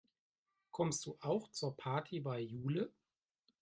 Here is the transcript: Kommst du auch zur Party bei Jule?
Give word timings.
Kommst 0.71 1.05
du 1.05 1.15
auch 1.19 1.51
zur 1.51 1.77
Party 1.77 2.21
bei 2.21 2.39
Jule? 2.39 2.91